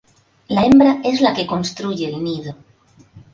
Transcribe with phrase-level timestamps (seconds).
[0.57, 2.55] La hembra es la que construye el nido.